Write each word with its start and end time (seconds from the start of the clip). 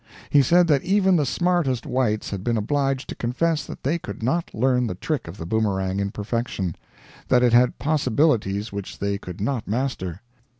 He 0.31 0.41
said 0.41 0.65
that 0.67 0.81
even 0.81 1.15
the 1.15 1.27
smartest 1.27 1.85
whites 1.85 2.31
had 2.31 2.43
been 2.43 2.57
obliged 2.57 3.07
to 3.09 3.13
confess 3.15 3.67
that 3.67 3.83
they 3.83 3.99
could 3.99 4.23
not 4.23 4.51
learn 4.51 4.87
the 4.87 4.95
trick 4.95 5.27
of 5.27 5.37
the 5.37 5.45
boomerang 5.45 5.99
in 5.99 6.09
perfection; 6.09 6.73
that 7.27 7.43
it 7.43 7.53
had 7.53 7.77
possibilities 7.77 8.71
which 8.73 8.97
they 8.97 9.19
could 9.19 9.39
not 9.39 9.67
master. 9.67 10.21